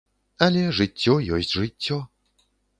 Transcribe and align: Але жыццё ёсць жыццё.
Але 0.45 0.63
жыццё 0.77 1.15
ёсць 1.39 1.53
жыццё. 1.61 2.03